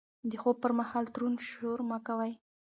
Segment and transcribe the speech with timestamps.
[0.29, 2.31] د خوب پر مهال دروند شور مه کوئ.